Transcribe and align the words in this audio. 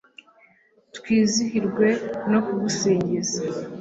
twizihirwe 0.97 1.87
no 2.31 2.39
kugusingiza 2.45 3.39